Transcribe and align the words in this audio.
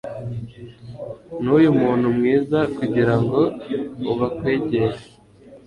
nuyu 1.43 1.69
muntu 1.81 2.07
mwiza 2.17 2.59
kugirango 2.77 3.39
ubakwegere 4.11 4.99